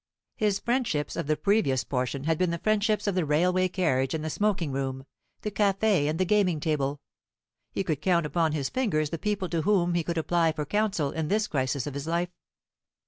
[0.35, 4.25] His friendships of the previous portion had been the friendships of the railway carriage and
[4.25, 5.05] the smoking room,
[5.43, 7.01] the café and the gaming table.
[7.71, 11.11] He could count upon his fingers the people to whom he could apply for counsel
[11.11, 12.29] in this crisis of his life.